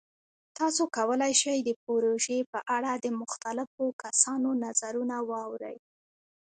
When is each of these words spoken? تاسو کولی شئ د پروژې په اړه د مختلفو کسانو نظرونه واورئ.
تاسو 0.57 0.83
کولی 0.97 1.33
شئ 1.41 1.57
د 1.61 1.69
پروژې 1.83 2.39
په 2.51 2.59
اړه 2.75 2.91
د 2.95 3.05
مختلفو 3.21 3.85
کسانو 4.03 4.49
نظرونه 4.63 5.15
واورئ. 5.29 5.77